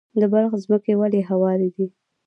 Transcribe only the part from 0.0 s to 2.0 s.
د بلخ ځمکې ولې هوارې دي؟